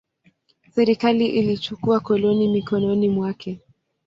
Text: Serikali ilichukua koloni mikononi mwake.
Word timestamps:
Serikali 0.71 1.25
ilichukua 1.27 1.99
koloni 1.99 2.47
mikononi 2.47 3.09
mwake. 3.09 3.59